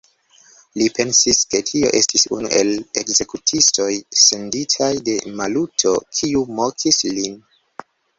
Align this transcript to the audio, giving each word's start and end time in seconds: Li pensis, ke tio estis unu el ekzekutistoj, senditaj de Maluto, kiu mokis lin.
Li 0.81 0.85
pensis, 0.99 1.41
ke 1.49 1.59
tio 1.65 1.89
estis 1.99 2.23
unu 2.37 2.49
el 2.59 2.71
ekzekutistoj, 3.01 3.89
senditaj 4.21 4.89
de 5.11 5.15
Maluto, 5.41 5.93
kiu 6.21 6.43
mokis 6.61 6.99
lin. 7.19 7.37